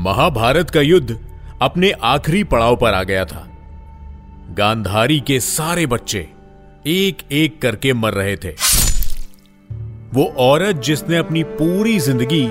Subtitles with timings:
[0.00, 1.18] महाभारत का युद्ध
[1.62, 3.46] अपने आखिरी पड़ाव पर आ गया था।
[4.50, 6.18] गांधारी के सारे बच्चे
[6.86, 8.50] एक एक करके मर रहे थे।
[10.14, 12.46] वो औरत जिसने अपनी पूरी ज़िंदगी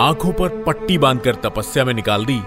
[0.00, 2.38] आँखों पर पट्टी बांधकर तपस्या में निकाल दी,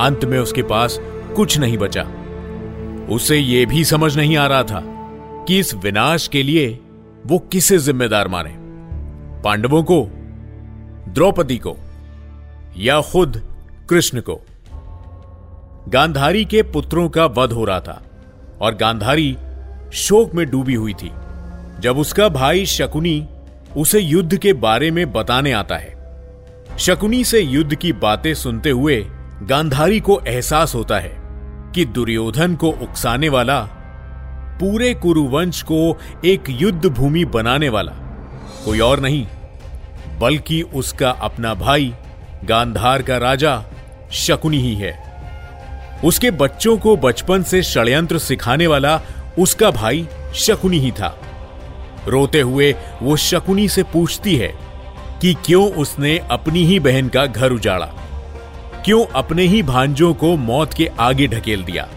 [0.00, 0.98] अंत में उसके पास
[1.36, 2.06] कुछ नहीं बचा।
[3.14, 4.82] उसे यह भी समझ नहीं आ रहा था
[5.48, 6.68] कि इस विनाश के लिए
[7.26, 8.54] वो किसे जिम्मेदार माने।
[9.42, 10.04] पांडवों को,
[11.08, 11.76] द्रौपदी को।
[12.76, 13.40] या खुद
[13.88, 14.40] कृष्ण को।
[15.88, 18.02] गांधारी के पुत्रों का वध हो रहा था
[18.60, 19.36] और गांधारी
[19.92, 21.10] शोक में डूबी हुई थी,
[21.80, 23.26] जब उसका भाई शकुनी
[23.76, 25.96] उसे युद्ध के बारे में बताने आता है।
[26.78, 29.04] शकुनी से युद्ध की बातें सुनते हुए
[29.42, 31.16] गांधारी को एहसास होता है
[31.74, 33.60] कि दुर्योधन को उकसाने वाला,
[34.60, 37.92] पूरे कुरुवंश को एक युद्ध भूमि बनाने वाला
[38.64, 39.26] कोई और नहीं,
[40.20, 41.92] बल्कि उसका अपना भाई
[42.44, 43.64] गांधार का राजा
[44.12, 45.12] शकुनी ही है।
[46.04, 49.00] उसके बच्चों को बचपन से षड्यंत्र सिखाने वाला
[49.38, 51.18] उसका भाई शकुनी ही था।
[52.08, 54.54] रोते हुए वो शकुनी से पूछती है
[55.20, 57.86] कि क्यों उसने अपनी ही बहन का घर उजाड़ा?
[58.84, 61.88] क्यों अपने ही भांजों को मौत के आगे ढकेल दिया?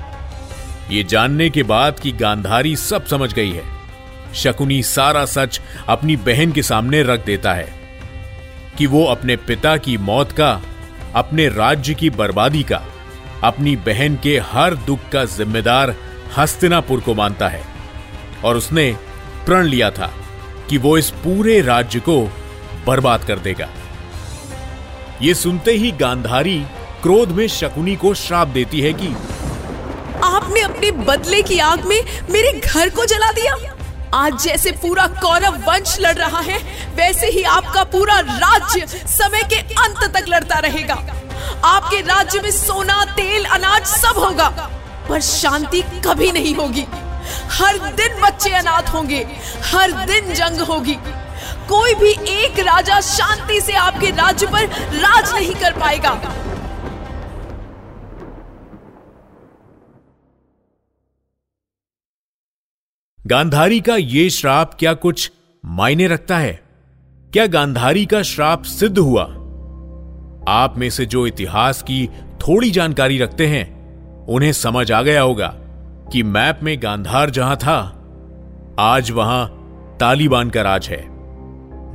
[0.91, 3.63] ये जानने के बाद कि गांधारी सब समझ गई है।
[4.33, 7.84] शकुनी सारा सच अपनी बहन के सामने रख देता है।
[8.77, 10.61] कि वो अपने पिता की मौत का,
[11.15, 12.85] अपने राज्य की बर्बादी का,
[13.43, 15.95] अपनी बहन के हर दुख का जिम्मेदार
[16.37, 17.65] हस्तिनापुर को मानता है।
[18.43, 18.97] और उसने
[19.45, 20.13] प्रण लिया था
[20.69, 22.29] कि वो इस पूरे राज्य को
[22.87, 23.69] बर्बाद कर देगा।
[25.21, 26.65] ये सुनते ही गांधारी
[27.03, 29.07] क्रोध में शकुनी को श्राप देती है कि,
[30.23, 33.74] आपने अपने बदले की आग में मेरे घर को जला दिया।
[34.15, 36.57] आज जैसे पूरा कौरव वंश लड़ रहा है,
[36.95, 40.93] वैसे ही आपका पूरा राज्य समय के अंत तक लड़ता रहेगा।
[41.65, 44.47] आपके राज्य में सोना, तेल, अनाज सब होगा,
[45.09, 46.85] पर शांति कभी नहीं होगी।
[47.51, 49.19] हर दिन बच्चे अनाथ होंगे,
[49.65, 50.97] हर दिन जंग होगी।
[51.69, 54.65] कोई भी एक राजा शांति से आपके राज्य पर
[54.95, 56.19] राज नहीं कर पाएगा।
[63.27, 65.31] गांधारी का ये श्राप क्या कुछ
[65.65, 66.63] मायने रखता है?
[67.33, 69.23] क्या गांधारी का श्राप सिद्ध हुआ?
[70.47, 73.75] आप में से जो इतिहास की थोड़ी जानकारी रखते हैं,
[74.25, 75.47] उन्हें समझ आ गया होगा
[76.11, 78.05] कि मैप में गांधार जहाँ था,
[78.79, 79.47] आज वहाँ
[79.99, 81.05] तालिबान का राज है।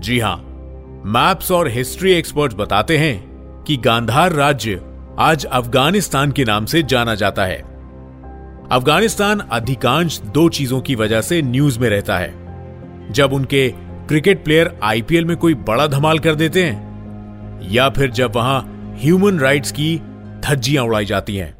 [0.00, 0.36] जी हाँ,
[1.06, 3.28] मैप्स और हिस्ट्री एक्सपर्ट्स बताते हैं
[3.66, 4.82] कि गांधार राज्य
[5.18, 7.69] आज अफ़गानिस्तान के नाम से जाना जाता है।
[8.70, 13.68] अफ़गानिस्तान अधिकांश दो चीज़ों की वजह से न्यूज़ में रहता है। जब उनके
[14.08, 18.60] क्रिकेट प्लेयर आईपीएल में कोई बड़ा धमाल कर देते हैं, या फिर जब वहाँ
[19.00, 19.96] ह्यूमन राइट्स की
[20.44, 21.54] धज्जियाँ उड़ाई जाती हैं।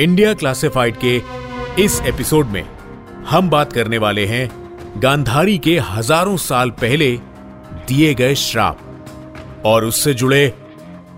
[0.00, 1.16] इंडिया क्लासिफाइड के
[1.82, 2.64] इस एपिसोड में
[3.28, 4.48] हम बात करने वाले हैं
[5.02, 7.10] गांधारी के हज़ारों साल पहले
[7.88, 8.78] दिए गए श्राप,
[9.66, 10.46] और उससे जुड़े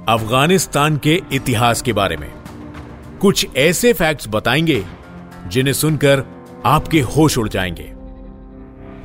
[0.09, 2.36] अफ़गानिस्तान के इतिहास के बारे में।
[3.21, 4.85] कुछ ऐसे फैक्ट्स बताएँगे,
[5.47, 6.25] जिन्हें सुनकर
[6.67, 7.93] आपके होश उड़ जाएँगे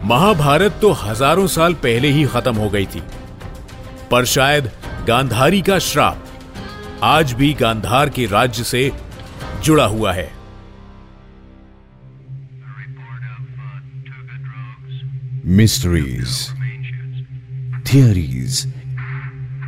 [0.07, 3.01] महाभारत तो हज़ारों साल पहले ही खत्म हो गई थी,
[4.11, 4.69] पर शायद
[5.07, 6.25] गांधारी का श्राप
[7.03, 8.91] आज भी गांधार के राज्य से
[9.63, 10.31] जुड़ा हुआ है
[15.45, 16.49] mysteries
[17.93, 18.73] theories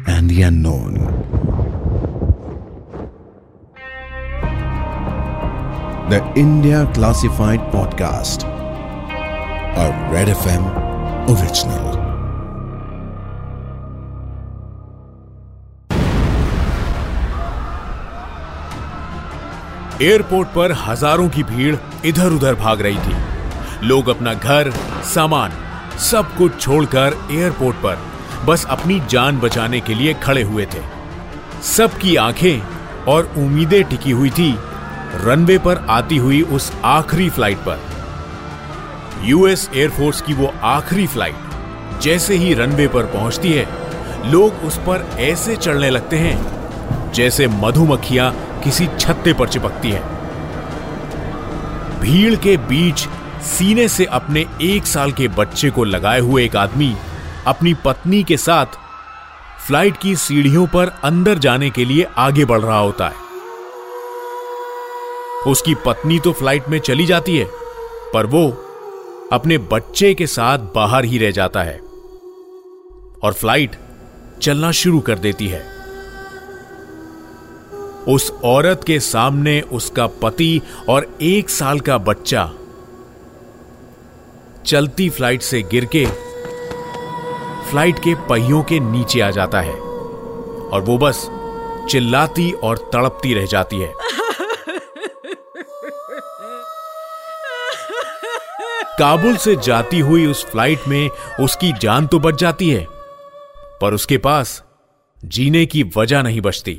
[0.09, 1.82] and the.
[6.13, 8.43] The India Classified Podcast,
[9.75, 10.65] a Red FM
[11.27, 11.87] original.
[20.01, 21.75] Airport पर हज़ारों की भीड़
[22.05, 24.69] इधर उधर भाग रही थी लोग अपना घर
[25.13, 25.51] सामान
[26.11, 27.97] सब कुछ छोड़कर एयरपोर्ट पर
[28.45, 30.83] बस अपनी जान बचाने के लिए खड़े हुए थे
[31.71, 34.51] सबकी आँखें और उम्मीदें टिकी हुई थी
[35.15, 37.79] रनवे पर आती हुई उस आखिरी फ़्लाइट पर।
[39.23, 43.67] यूएस एयरफोर्स की वो आखिरी फ़्लाइट, जैसे ही रनवे पर पहुँचती है,
[44.31, 48.31] लोग उस पर ऐसे चढ़ने लगते हैं, जैसे मधुमक्खियाँ
[48.63, 50.01] किसी छत्ते पर चिपकती है।
[52.01, 53.07] भीड़ के बीच
[53.45, 56.95] सीने से अपने एक साल के बच्चे को लगाए हुए एक आदमी
[57.47, 58.77] अपनी पत्नी के साथ
[59.67, 63.22] फ़्लाइट की सीढ़ियों पर अंदर जाने के लिए आगे बढ़ रहा होता है।
[65.47, 67.45] उसकी पत्नी तो फ़्लाइट में चली जाती है,
[68.13, 68.47] पर वो
[69.31, 71.77] अपने बच्चे के साथ बाहर ही रह जाता है
[73.23, 73.75] और फ़्लाइट
[74.41, 75.61] चलना शुरू कर देती है।
[78.07, 82.51] उस औरत के सामने उसका पति और एक साल का बच्चा
[84.65, 86.05] चलती फ़्लाइट से गिर के
[87.69, 91.27] फ़्लाइट के पहियों के नीचे आ जाता है और वो बस
[91.89, 93.91] चिल्लाती और तड़पती रह जाती है।
[98.99, 101.09] काबुल से जाती हुई उस फ़्लाइट में
[101.39, 102.85] उसकी जान तो बच जाती है,
[103.81, 104.63] पर उसके पास
[105.21, 106.73] जीने की वजह नहीं बचती।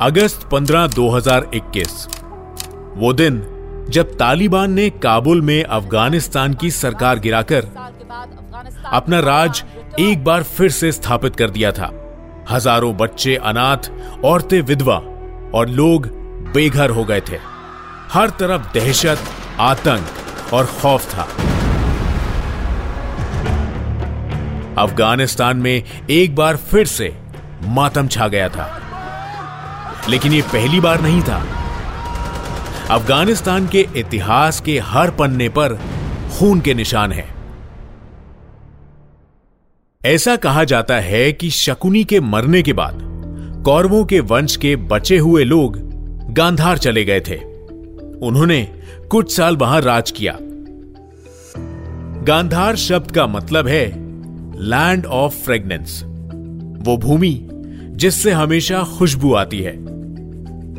[0.00, 2.06] अगस्त 15 2021
[2.96, 3.40] वो दिन
[3.90, 7.64] जब तालिबान ने काबुल में अफ़गानिस्तान की सरकार गिराकर
[8.92, 9.62] अपना राज
[10.00, 11.90] एक बार फिर से स्थापित कर दिया था।
[12.50, 13.90] हज़ारों बच्चे, अनाथ,
[14.24, 14.96] औरतें, विधवा
[15.54, 16.06] और लोग
[16.52, 17.38] बेघर हो गए थे।
[18.12, 19.18] हर तरफ़ दहशत,
[19.60, 20.06] आतंक
[20.52, 21.22] और खौफ था।
[24.78, 27.16] अफ़गानिस्तान में एक बार फिर से
[27.64, 28.82] मातम छा गया था।
[30.08, 31.46] लेकिन यह पहली बार नहीं था।
[32.90, 35.74] अफ़गानिस्तान के इतिहास के हर पन्ने पर
[36.38, 37.34] खून के निशान हैं।
[40.04, 42.98] ऐसा कहा जाता है कि शकुनी के मरने के बाद
[43.64, 45.78] कौरवों के वंश के बचे हुए लोग
[46.32, 47.51] गांधार चले गए थे।
[48.22, 48.62] उन्होंने
[49.10, 50.38] कुछ साल वहाँ राज किया।
[52.24, 53.86] गांधार शब्द का मतलब है
[54.62, 56.02] लैंड ऑफ़ फ्रेगनेंस
[56.86, 57.48] वो भूमि
[57.92, 59.76] जिससे हमेशा खुशबू आती है।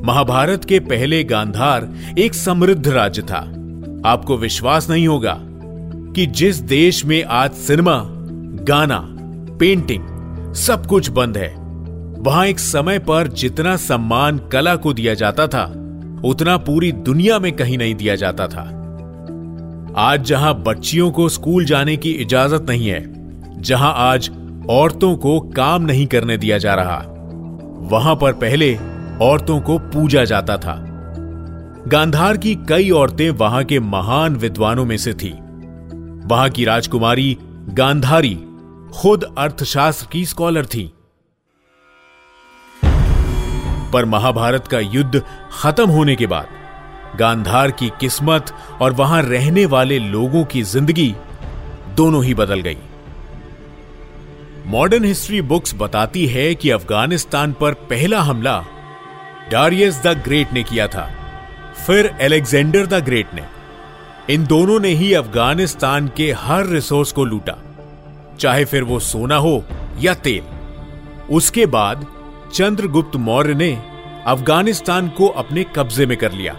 [0.04, 3.40] महाभारत के पहले गांधार एक समृद्ध राज्य था।
[4.06, 5.38] आपको विश्वास नहीं होगा
[6.16, 8.02] कि जिस देश में आज सिनेमा,
[8.64, 9.00] गाना
[9.60, 11.56] पेंटिंग सब कुछ बंद है,
[12.20, 15.83] वहाँ एक समय पर जितना सम्मान कला को दिया जाता था
[16.24, 18.62] उतना पूरी दुनिया में कहीं नहीं दिया जाता था।
[19.98, 24.30] आज जहाँ बच्चियों को स्कूल जाने की इजाज़त नहीं है, जहाँ आज
[24.70, 26.98] औरतों को काम नहीं करने दिया जा रहा,
[27.90, 28.74] वहाँ पर पहले
[29.22, 30.76] औरतों को पूजा जाता था।
[31.88, 35.34] गांधार की कई औरतें वहाँ के महान विद्वानों में से थी।
[36.26, 37.38] वहाँ की राजकुमारी
[37.70, 38.36] गांधारी
[38.94, 40.92] खुद अर्थशास्त्र की स्कॉलर थी।
[43.94, 45.22] पर महाभारत का युद्ध
[45.54, 46.48] खत्म होने के बाद,
[47.18, 51.14] गांधार की किस्मत और वहाँ रहने वाले लोगों की ज़िंदगी
[51.96, 52.78] दोनों ही बदल गई।
[54.68, 58.64] मॉडर्न हिस्ट्री बुक्स बताती है कि अफ़गानिस्तान पर पहला हमला
[59.52, 61.10] डारियस द ग्रेट ने किया था,
[61.86, 63.44] फिर एलेक्जेंडर द ग्रेट ने।
[64.30, 67.58] इन दोनों ने ही अफ़गानिस्तान के हर रिसोर्स को लूटा,
[68.40, 69.64] चाहे फिर वो सोना हो
[70.00, 70.44] या तेल।
[71.32, 72.06] उसके बाद
[72.54, 73.72] चंद्रगुप्त मौर्य ने
[74.28, 76.56] अफ़गानिस्तान को अपने कब्जे में कर लिया।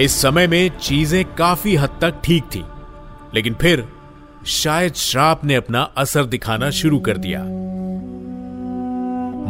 [0.00, 2.62] इस समय में चीज़ें काफ़ी हद तक ठीक थी,
[3.34, 3.86] लेकिन फिर
[4.46, 7.42] शायद श्राप ने अपना असर दिखाना शुरू कर दिया।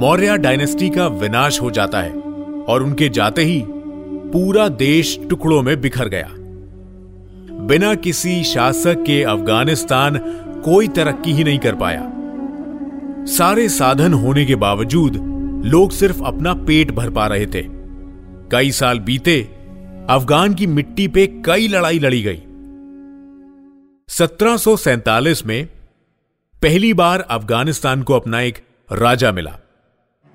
[0.00, 2.12] मौर्य डायनेस्टी का विनाश हो जाता है
[2.68, 6.28] और उनके जाते ही पूरा देश टुकड़ों में बिखर गया।
[7.66, 10.18] बिना किसी शासक के अफ़गानिस्तान
[10.64, 12.06] कोई तरक्की ही नहीं कर पाया।
[13.28, 15.16] सारे साधन होने के बावजूद
[15.64, 17.62] लोग सिर्फ़ अपना पेट भर पा रहे थे।
[18.50, 19.40] कई साल बीते,
[20.10, 22.42] अफगान की मिट्टी पे कई लड़ाई लड़ी गई।
[24.08, 25.66] 1747 में
[26.62, 28.58] पहली बार अफ़गानिस्तान को अपना एक
[28.92, 29.58] राजा मिला,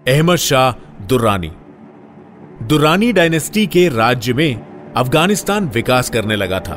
[0.07, 0.71] अहमद शाह
[1.07, 1.51] दुर्रानी।
[2.63, 6.75] दुर्रानी डायनेस्टी के राज्य में अफ़गानिस्तान विकास करने लगा था,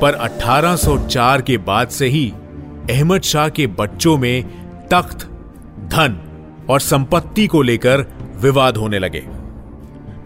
[0.00, 2.32] पर 1804 के बाद से ही
[2.90, 4.44] अहमद शाह के बच्चों में
[4.88, 5.24] तख्त,
[5.88, 6.28] धन
[6.70, 9.26] और संपत्ति को लेकर विवाद होने लगे।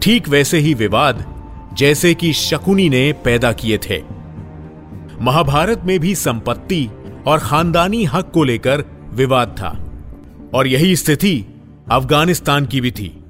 [0.01, 1.37] ठीक वैसे ही विवाद
[1.73, 4.03] जैसे कि शकुनी ने पैदा किए थे।
[5.21, 6.89] महाभारत में भी संपत्ति
[7.27, 9.83] और खानदानी हक को लेकर विवाद था
[10.53, 11.45] और यही स्थिति
[11.91, 13.23] अफ़गानिस्तान की भी थी।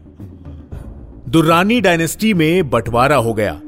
[1.29, 3.61] दुर्रानी डायनेस्टी में बंटवारा हो गया।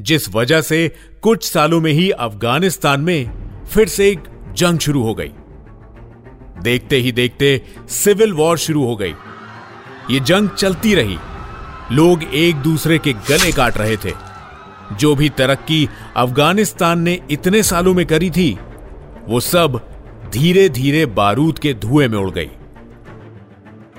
[0.00, 3.30] जिस वजह से कुछ सालों में ही अफ़गानिस्तान में
[3.64, 4.20] फिर से एक
[4.52, 5.32] जंग शुरू हो गई।
[6.66, 9.14] देखते ही देखते सिविल वॉर शुरू हो गई।
[10.10, 11.18] ये जंग चलती रही।
[11.92, 14.12] लोग एक दूसरे के गले काट रहे थे।
[14.92, 18.58] जो भी तरक्की अफ़गानिस्तान ने इतने सालों में करी थी,
[19.28, 19.80] वो सब
[20.32, 22.50] धीरे धीरे बारूद के धुएँ में उड़ गई।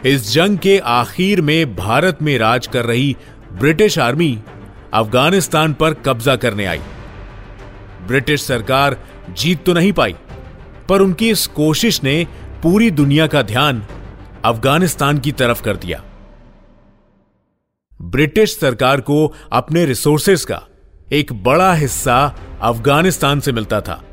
[0.05, 3.15] इस जंग के आखिर में भारत में राज कर रही
[3.53, 4.37] ब्रिटिश आर्मी
[4.93, 6.81] अफ़गानिस्तान पर कब्जा करने आई।
[8.07, 8.97] ब्रिटिश सरकार
[9.29, 10.15] जीत तो नहीं पाई,
[10.89, 12.15] पर उनकी इस कोशिश ने
[12.63, 13.83] पूरी दुनिया का ध्यान
[14.45, 16.03] अफ़गानिस्तान की तरफ़ कर दिया।
[18.01, 20.61] ब्रिटिश सरकार को अपने रिसोर्सेस का
[21.11, 24.03] एक बड़ा हिस्सा अफ़गानिस्तान से मिलता था।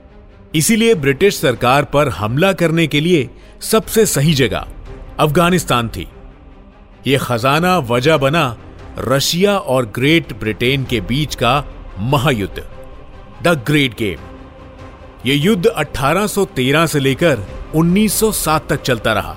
[0.55, 4.67] इसीलिए ब्रिटिश सरकार पर हमला करने के लिए सबसे सही जगह
[5.19, 6.09] अफ़गानिस्तान थी।
[7.07, 8.57] यह खजाना वजह बना
[8.99, 11.65] रशिया और ग्रेट ब्रिटेन के बीच का
[11.99, 12.63] महायुद्ध,
[13.43, 14.19] द ग्रेट गेम।
[15.27, 19.37] यह युद्ध 1813 से लेकर 1907 तक चलता रहा।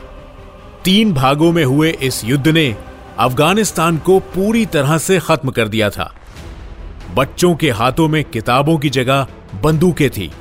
[0.85, 2.75] तीन भागों में हुए इस युद्ध ने
[3.17, 6.13] अफ़गानिस्तान को पूरी तरह से खत्म कर दिया था।
[7.15, 9.27] बच्चों के हाथों में किताबों की जगह
[9.63, 10.31] बंदूकें थी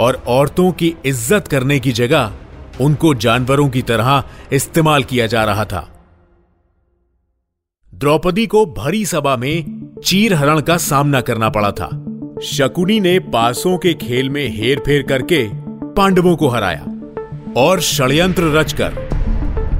[0.00, 2.32] और औरतों की इज़्ज़त करने की जगह
[2.80, 5.88] उनको जानवरों की तरह इस्तेमाल किया जा रहा था।
[7.92, 11.88] द्रौपदी को भरी सभा में चीर हरण का सामना करना पड़ा था।
[12.42, 15.42] शकुनी ने पासों के खेल में हेर फेर करके
[15.94, 16.84] पांडवों को हराया।
[17.58, 18.92] और षड्यंत्र रचकर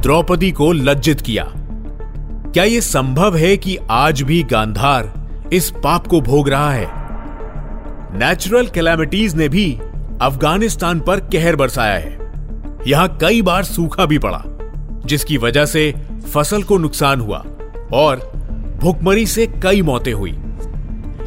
[0.02, 1.44] द्रौपदी को लज्जित किया।
[2.52, 5.12] क्या यह संभव है कि आज भी गांधार
[5.52, 6.86] इस पाप को भोग रहा है?
[8.18, 9.78] नेचुरल कैलामिटीज ने भी
[10.22, 12.16] अफ़गानिस्तान पर कहर बरसाया है।
[12.86, 14.42] यहाँ कई बार सूखा भी पड़ा,
[15.06, 15.92] जिसकी वजह से
[16.34, 17.44] फ़सल को नुकसान हुआ
[17.92, 18.30] और
[18.80, 20.38] भुखमरी से कई मौतें हुई।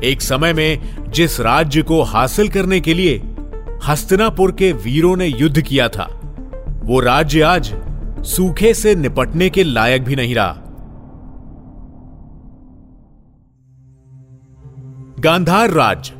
[0.03, 3.21] एक समय में जिस राज्य को हासिल करने के लिए
[3.87, 6.17] हस्तिनापुर के वीरों ने युद्ध किया था
[6.83, 7.75] वो राज्य आज
[8.25, 10.57] सूखे से निपटने के लायक भी नहीं रहा।
[15.19, 16.13] गांधार राज्य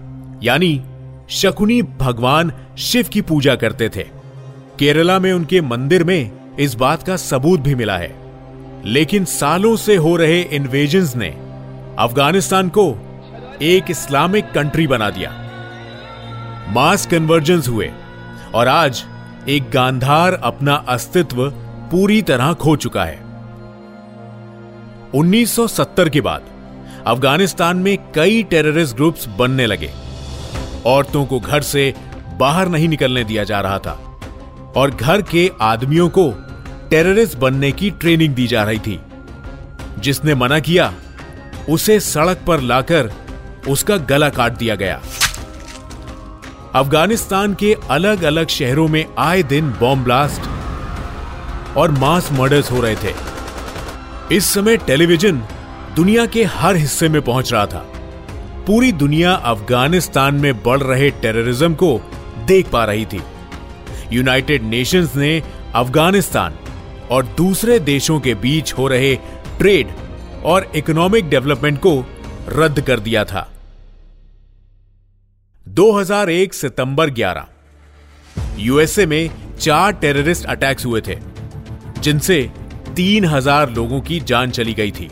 [0.43, 0.83] यानी
[1.29, 4.03] शकुनी भगवान शिव की पूजा करते थे।
[4.79, 8.15] केरला में उनके मंदिर में इस बात का सबूत भी मिला है।
[8.85, 11.29] लेकिन सालों से हो रहे इन्वेजन्स ने
[11.99, 12.95] अफ़गानिस्तान को
[13.61, 15.31] एक इस्लामिक कंट्री बना दिया।
[16.69, 17.91] मास कन्वर्जेंस हुए
[18.53, 19.05] और आज
[19.49, 21.49] एक गांधार अपना अस्तित्व
[21.91, 23.23] पूरी तरह खो चुका है।
[25.13, 26.43] 1970 के बाद
[27.07, 29.91] अफ़गानिस्तान में कई टेररिस्ट ग्रुप्स बनने लगे।
[30.85, 31.93] औरतों को घर से
[32.37, 34.19] बाहर नहीं निकलने दिया जा रहा था
[34.75, 36.31] और घर के आदमियों को
[36.89, 39.01] टेररिस्ट बनने की ट्रेनिंग दी जा रही थी।
[39.99, 40.93] जिसने मना किया,
[41.69, 43.11] उसे सड़क पर लाकर
[43.69, 45.01] उसका गला काट दिया गया।
[46.75, 52.95] अफ़गानिस्तान के अलग अलग शहरों में आए दिन बॉम्ब ब्लास्ट और मास मर्डर्स हो रहे
[52.95, 53.13] थे।
[54.35, 55.41] इस समय टेलीविज़न
[55.95, 57.85] दुनिया के हर हिस्से में पहुँच रहा था।
[58.67, 62.01] पूरी दुनिया अफ़गानिस्तान में बढ़ रहे टेररिज्म को
[62.47, 63.21] देख पा रही थी।
[64.13, 65.41] यूनाइटेड नेशंस ने
[65.75, 66.53] अफ़गानिस्तान
[67.11, 69.15] और दूसरे देशों के बीच हो रहे
[69.57, 69.87] ट्रेड
[70.45, 72.05] और इकोनॉमिक डेवलपमेंट को
[72.49, 73.49] रद्द कर दिया था।
[75.71, 77.43] 2001 सितंबर 11
[78.59, 81.15] यूएसए में चार टेररिस्ट अटैक्स हुए थे,
[81.99, 82.39] जिनसे
[82.95, 85.09] तीन हज़ार लोगों की जान चली गई थी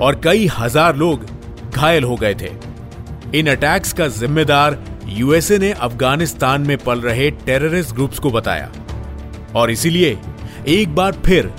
[0.00, 1.26] और कई हज़ार लोग
[1.70, 2.50] घायल हो गए थे।
[3.38, 8.70] इन अटैक्स का जिम्मेदार यूएसए ने अफ़गानिस्तान में पल रहे टेररिस्ट ग्रुप्स को बताया
[9.56, 10.18] और इसीलिए
[10.68, 11.52] एक बार फिर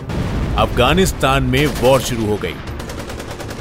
[0.57, 2.55] अफ़गानिस्तान में वॉर शुरू हो गई।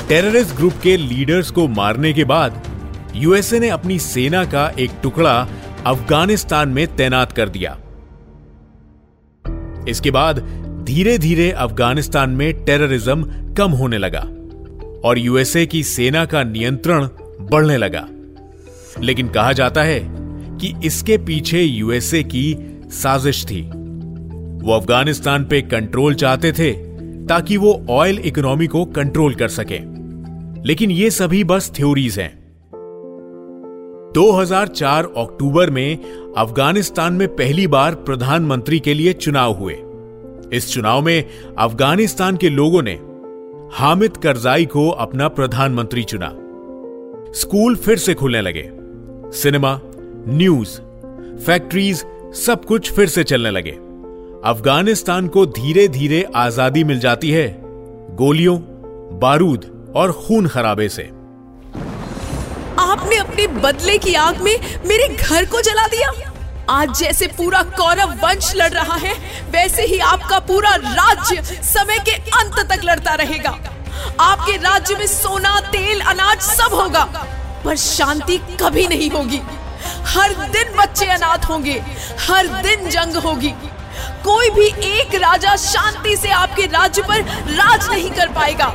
[0.08, 2.62] टेररिस्ट ग्रुप के लीडर्स को मारने के बाद
[3.16, 5.48] यूएसए ने अपनी सेना का एक टुकड़ा
[5.86, 7.78] अफ़गानिस्तान में तैनात कर दिया।
[9.88, 10.38] इसके बाद
[10.84, 13.22] धीरे धीरे अफ़गानिस्तान में टेररिज्म
[13.54, 14.20] कम होने लगा
[15.04, 17.08] और यूएसए की सेना का नियंत्रण
[17.40, 18.08] बढ़ने लगा।
[19.00, 20.00] लेकिन कहा जाता है
[20.58, 23.62] कि इसके पीछे यूएसए की साजिश थी।
[24.64, 26.72] वो अफ़गानिस्तान पे कंट्रोल चाहते थे
[27.26, 29.78] ताकि वो ऑयल इकोनॉमी को कंट्रोल कर सके।
[30.62, 32.39] लेकिन ये सभी बस थ्योरीज हैं।
[34.14, 35.98] 2004 अक्टूबर में
[36.38, 39.76] अफ़गानिस्तान में पहली बार प्रधानमंत्री के लिए चुनाव हुए।
[40.52, 41.24] इस चुनाव में
[41.58, 43.00] अफ़गानिस्तान के लोगों ने
[43.72, 46.28] हामिद करजाई को अपना प्रधानमंत्री चुना।
[47.32, 48.70] स्कूल फिर से खुलने लगे।
[49.38, 49.80] सिनेमा,
[50.28, 50.80] न्यूज़,
[51.44, 53.78] फैक्ट्रीज सब कुछ फिर से चलने लगे।
[54.44, 57.62] अफ़गानिस्तान को धीरे धीरे आज़ादी मिल जाती है।
[58.16, 58.58] गोलियों,
[59.18, 61.19] बारूद और खून खराबे से।
[62.80, 64.56] आपने अपने बदले की आग में
[64.86, 66.10] मेरे घर को जला दिया।
[66.70, 69.14] आज जैसे पूरा कौरव वंश लड़ रहा है,
[69.50, 73.50] वैसे ही आपका पूरा राज्य समय के अंत तक लड़ता रहेगा।
[74.20, 77.04] आपके राज्य में सोना, तेल, अनाज सब होगा,
[77.64, 79.40] पर शांति कभी नहीं होगी।
[80.06, 81.82] हर दिन बच्चे अनाथ होंगे,
[82.20, 83.52] हर दिन जंग होगी।
[84.24, 87.20] कोई भी एक राजा शांति से आपके राज्य पर
[87.52, 88.66] राज नहीं कर पाएगा।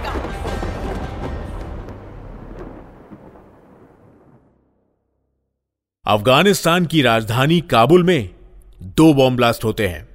[6.07, 8.29] अफ़गानिस्तान की राजधानी काबुल में
[8.97, 10.07] दो बॉम्ब ब्लास्ट होते हैं।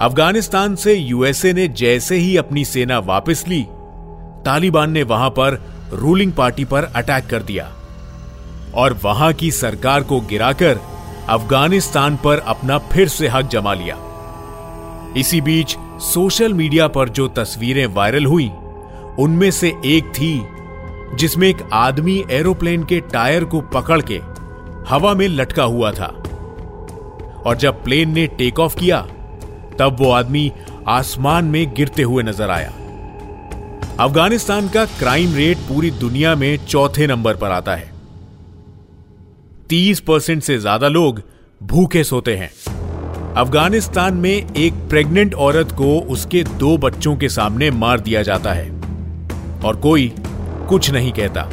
[0.00, 3.62] अफ़गानिस्तान से यूएसए ने जैसे ही अपनी सेना वापस ली,
[4.44, 5.60] तालिबान ने वहाँ पर
[5.92, 7.64] रूलिंग पार्टी पर अटैक कर दिया
[8.74, 10.80] और वहाँ की सरकार को गिराकर
[11.28, 13.98] अफ़गानिस्तान पर अपना फिर से हक जमा लिया।
[15.16, 18.50] इसी बीच सोशल मीडिया पर जो तस्वीरें वायरल हुई
[19.18, 20.46] उनमें से एक थी,
[21.16, 24.20] जिसमें एक आदमी एरोप्लेन के टायर को पकड़ के
[24.88, 26.06] हवा में लटका हुआ था।
[27.46, 29.00] और जब प्लेन ने टेक ऑफ़ किया,
[29.78, 30.52] तब वो आदमी
[30.88, 32.72] आसमान में गिरते हुए नज़र आया।
[34.00, 37.92] अफ़गानिस्तान का क्राइम रेट पूरी दुनिया में चौथे नंबर पर आता है।
[39.68, 41.22] तीस परसेंट से ज़्यादा लोग
[41.62, 42.50] भूखे सोते हैं।
[43.36, 48.77] अफ़गानिस्तान में एक प्रेग्नेंट औरत को उसके दो बच्चों के सामने मार दिया जाता है।
[49.64, 50.12] और कोई
[50.68, 51.48] कुछ नहीं कहता।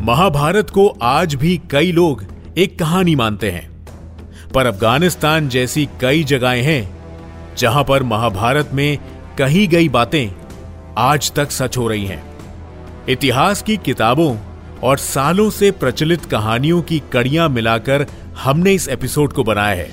[0.00, 2.24] महाभारत को आज भी कई लोग
[2.58, 3.68] एक कहानी मानते हैं,
[4.54, 6.96] पर अफ़गानिस्तान जैसी कई जगहें हैं
[7.58, 8.98] जहाँ पर महाभारत में
[9.38, 10.28] कही गई बातें
[10.98, 12.22] आज तक सच हो रही हैं।
[13.08, 14.36] इतिहास की किताबों
[14.82, 19.90] और सालों से प्रचलित कहानियों की कड़ियाँ मिलाकर हमने इस एपिसोड को बनाया है।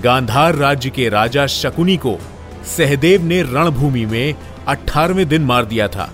[0.00, 2.16] गांधार राज्य के राजा शकुनी को
[2.66, 4.34] सहदेव ने रणभूमि में
[4.68, 6.12] अठारहवें दिन मार दिया था।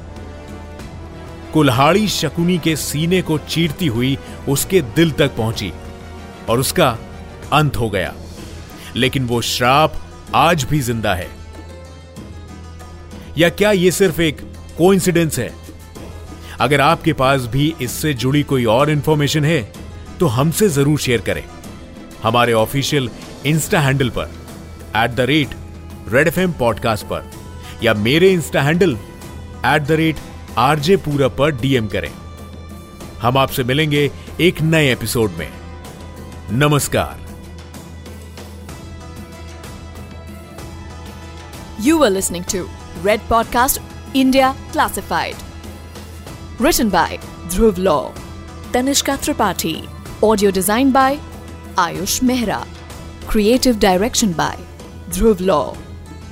[1.52, 4.16] कुल्हाड़ी शकुनी के सीने को चीरती हुई
[4.48, 5.72] उसके दिल तक पहुँची
[6.48, 6.96] और उसका
[7.52, 8.14] अंत हो गया।
[8.96, 9.94] लेकिन वो श्राप
[10.34, 11.28] आज भी ज़िंदा है।
[13.38, 14.40] या क्या यह सिर्फ़ एक
[14.78, 15.50] कोइंसिडेंस है?
[16.60, 19.60] अगर आपके पास भी इससे जुड़ी कोई और इंफॉर्मेशन है
[20.20, 21.44] तो हमसे ज़रूर शेयर करें।
[22.22, 23.10] हमारे ऑफिशियल
[23.46, 24.30] इंस्टा हैंडल पर
[24.96, 25.54] at the rate
[26.08, 27.39] red FM podcast पर।
[27.82, 28.96] या मेरे insta handle
[29.66, 30.16] at the rate
[30.58, 32.10] RJ पूरा पर डीएम करें
[33.22, 34.10] हम आपसे मिलेंगे
[34.40, 35.50] एक नए एपिसोड में
[36.60, 37.18] नमस्कार
[41.84, 42.58] You were listening to
[43.04, 43.78] Red Podcast
[44.22, 45.44] India Classified.
[46.58, 47.18] Written by
[47.48, 48.12] Dhruv Law,
[48.72, 49.74] Tanishka Tripathi.
[50.22, 51.18] Audio designed by
[51.78, 52.62] Ayush Mehra.
[53.26, 54.54] Creative direction by
[55.10, 55.89] Dhruv Law.